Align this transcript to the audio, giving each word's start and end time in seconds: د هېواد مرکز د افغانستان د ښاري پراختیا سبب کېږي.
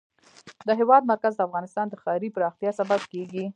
د 0.67 0.69
هېواد 0.79 1.03
مرکز 1.11 1.33
د 1.35 1.41
افغانستان 1.47 1.85
د 1.89 1.93
ښاري 2.01 2.29
پراختیا 2.35 2.71
سبب 2.79 3.01
کېږي. 3.11 3.45